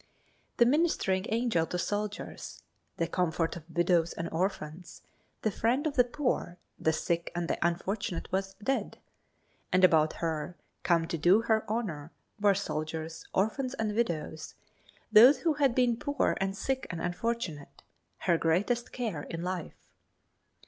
The 0.57 0.65
ministering 0.65 1.27
angel 1.29 1.67
to 1.67 1.77
soldiers, 1.77 2.63
the 2.97 3.05
comfort 3.05 3.55
of 3.55 3.69
widows 3.69 4.13
and 4.13 4.27
orphans, 4.31 5.03
the 5.43 5.51
friend 5.51 5.85
of 5.85 5.95
the 5.95 6.03
poor, 6.03 6.57
the 6.79 6.91
sick 6.91 7.31
and 7.35 7.47
the 7.47 7.63
unfortunate 7.63 8.27
was 8.31 8.55
dead, 8.55 8.97
and 9.71 9.83
about 9.83 10.13
her, 10.13 10.57
come 10.81 11.05
to 11.07 11.19
do 11.19 11.41
her 11.43 11.63
honor, 11.69 12.11
were 12.39 12.55
soldiers, 12.55 13.25
orphans 13.31 13.75
and 13.75 13.93
widows; 13.95 14.55
those 15.11 15.41
who 15.41 15.53
had 15.53 15.75
been 15.75 15.97
poor 15.97 16.35
and 16.41 16.57
sick 16.57 16.87
and 16.89 16.99
unfortunate, 16.99 17.83
her 18.21 18.39
greatest 18.39 18.91
care 18.91 19.25
in 19.29 19.43
life. 19.43 19.87